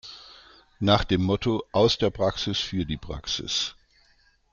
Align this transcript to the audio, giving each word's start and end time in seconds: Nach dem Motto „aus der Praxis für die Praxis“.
Nach 0.79 1.03
dem 1.03 1.21
Motto 1.21 1.63
„aus 1.73 1.99
der 1.99 2.09
Praxis 2.09 2.59
für 2.59 2.85
die 2.85 2.97
Praxis“. 2.97 3.75